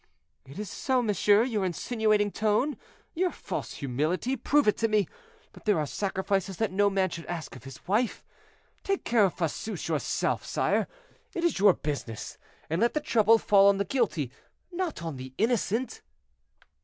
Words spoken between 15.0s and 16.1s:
on the innocent."